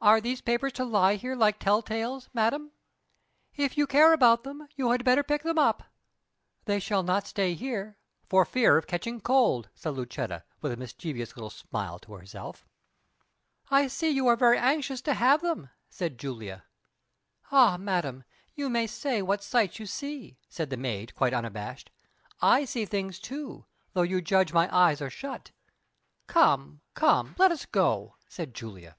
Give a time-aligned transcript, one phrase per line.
[0.00, 2.70] "Are these papers to lie here like tell tales, madam?"
[3.56, 5.82] "If you care about them, you had better pick them up."
[6.66, 11.34] "They shall not stay here, for fear of catching cold," said Lucetta, with a mischievous
[11.34, 12.64] little smile to herself.
[13.72, 16.62] "I see you are very anxious to have them," said Julia.
[17.50, 18.22] "Ay, madam,
[18.54, 21.90] you may say what sights you see," said the maid, quite unabashed.
[22.40, 23.66] "I see things, too,
[23.96, 25.50] although you judge my eyes are shut."
[26.28, 28.94] "Come, come, let us go," said Julia.